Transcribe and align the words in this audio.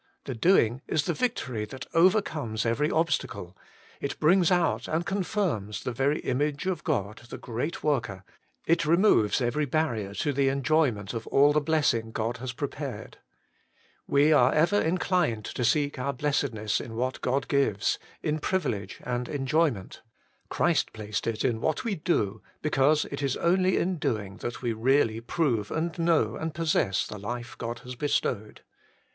The 0.23 0.33
doing 0.33 0.81
is 0.87 1.03
the 1.05 1.13
victory 1.13 1.63
that 1.65 1.85
overcomes 1.93 2.65
every 2.65 2.89
obstacle; 2.89 3.55
it 3.99 4.19
brings 4.19 4.49
out 4.49 4.87
and 4.87 5.05
confirms 5.05 5.83
the 5.83 5.91
very 5.91 6.21
image 6.21 6.65
of 6.65 6.83
God, 6.83 7.19
the 7.29 7.37
Great 7.37 7.83
Worker; 7.83 8.23
it 8.65 8.83
removes 8.87 9.41
every 9.41 9.65
barrier 9.65 10.15
to 10.15 10.33
the 10.33 10.47
enjoyment 10.49 11.13
of 11.13 11.27
all 11.27 11.53
the 11.53 11.61
blessing 11.61 12.11
God 12.11 12.37
has 12.37 12.51
prepared. 12.51 13.19
We 14.07 14.33
are 14.33 14.51
ever 14.51 14.81
inclined 14.81 15.45
to 15.45 15.61
140 15.61 15.83
Working 15.83 15.91
for 15.91 15.95
God 15.95 15.97
seek 15.97 15.99
our 15.99 16.13
blessedness 16.13 16.81
in 16.81 16.95
what 16.95 17.21
God 17.21 17.47
gives, 17.47 17.99
in 18.23 18.39
privilege 18.39 18.99
and 19.03 19.29
enjoyment. 19.29 20.01
Christ 20.49 20.93
placed 20.93 21.27
it 21.27 21.45
in 21.45 21.61
what 21.61 21.83
we 21.83 21.93
do, 21.93 22.41
because 22.63 23.05
it 23.11 23.21
is 23.21 23.37
only 23.37 23.77
in 23.77 23.97
doing 23.97 24.37
that 24.37 24.63
we 24.63 24.73
really 24.73 25.21
prove 25.21 25.69
and 25.69 25.95
know 25.99 26.37
and 26.37 26.55
possess 26.55 27.05
the 27.05 27.19
life 27.19 27.55
God 27.59 27.81
has 27.85 27.93
bestowed. 27.93 28.61